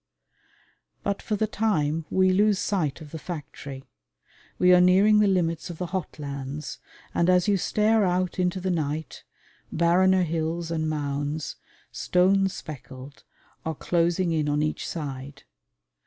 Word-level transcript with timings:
But 1.03 1.21
for 1.21 1.35
the 1.35 1.45
time 1.45 2.05
we 2.09 2.31
lose 2.31 2.57
sight 2.57 3.01
of 3.01 3.11
the 3.11 3.19
factory. 3.19 3.83
We 4.57 4.73
are 4.73 4.81
nearing 4.81 5.19
the 5.19 5.27
limits 5.27 5.69
of 5.69 5.77
the 5.77 5.85
hot 5.85 6.17
lands, 6.17 6.79
and 7.13 7.29
as 7.29 7.47
you 7.47 7.55
stare 7.55 8.03
out 8.03 8.39
into 8.39 8.59
the 8.59 8.71
night, 8.71 9.23
barrener 9.71 10.23
hills 10.23 10.71
and 10.71 10.89
mounds, 10.89 11.57
stone 11.91 12.49
speckled, 12.49 13.23
are 13.63 13.75
closing 13.75 14.31
in 14.31 14.49
on 14.49 14.63
each 14.63 14.87
side. 14.87 15.43